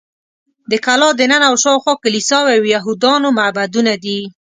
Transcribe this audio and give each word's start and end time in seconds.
د 0.71 0.73
کلا 0.85 1.09
دننه 1.19 1.45
او 1.49 1.55
شاوخوا 1.63 1.93
کلیساوې 2.03 2.53
او 2.57 2.63
یهودانو 2.75 3.27
معبدونه 3.37 3.93
دي. 4.03 4.19